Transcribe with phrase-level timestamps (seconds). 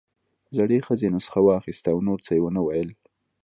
[0.55, 2.89] زړې ښځې نسخه واخيسته او نور څه يې ونه ويل.